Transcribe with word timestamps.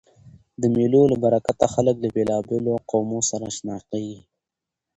د 0.61 0.63
مېلو 0.75 1.01
له 1.11 1.17
برکته 1.23 1.65
خلک 1.73 1.95
له 2.03 2.09
بېلابېلو 2.15 2.73
قومو 2.89 3.19
سره 3.29 3.45
آشنا 3.51 3.77
کېږي. 3.89 4.19